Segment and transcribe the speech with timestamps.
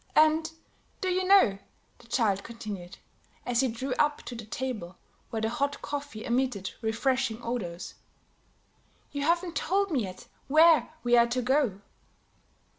[0.15, 0.51] "And,
[0.99, 1.59] do you know,"
[1.99, 2.97] the child continued,
[3.45, 4.97] as he drew up to the table
[5.29, 7.93] where the hot coffee emitted refreshing odors,
[9.11, 11.81] "you haven't told me yet where we are to go."